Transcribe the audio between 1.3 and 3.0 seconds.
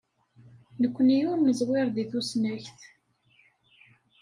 ur neẓwir deg tusnakt.